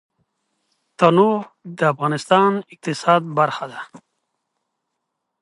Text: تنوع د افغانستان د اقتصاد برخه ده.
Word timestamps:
تنوع 0.99 1.37
د 1.77 1.79
افغانستان 1.93 2.51
د 2.59 2.63
اقتصاد 2.73 3.21
برخه 3.37 3.65
ده. 3.71 3.81